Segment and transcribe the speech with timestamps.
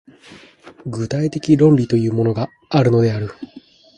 [0.87, 3.35] 具体的論理というものがあるのである。